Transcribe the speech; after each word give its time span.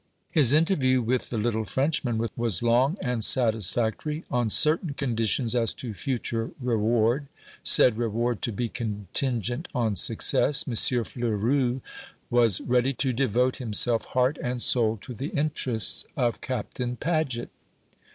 His 0.31 0.51
interview 0.51 0.99
with 0.99 1.29
the 1.29 1.37
little 1.37 1.63
Frenchman 1.63 2.27
was 2.35 2.63
long 2.63 2.97
and 3.03 3.23
satisfactory. 3.23 4.25
On 4.31 4.49
certain 4.49 4.95
conditions 4.95 5.53
as 5.53 5.75
to 5.75 5.93
future 5.93 6.49
reward, 6.59 7.27
said 7.63 7.99
reward 7.99 8.41
to 8.41 8.51
be 8.51 8.67
contingent 8.67 9.67
on 9.75 9.95
success, 9.95 10.65
M. 10.67 10.73
Fleurus 11.05 11.81
was 12.31 12.61
ready 12.61 12.93
to 12.93 13.13
devote 13.13 13.57
himself 13.57 14.05
heart 14.05 14.39
and 14.41 14.59
soul 14.59 14.97
to 15.01 15.13
the 15.13 15.27
interests 15.35 16.03
of 16.17 16.41
Captain 16.41 16.95
Paget. 16.95 17.51